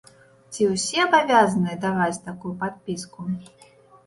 Ці 0.53 0.61
ўсе 0.69 0.97
абавязаныя 1.07 1.77
даваць 1.85 2.23
такую 2.31 2.53
падпіску? 2.65 3.29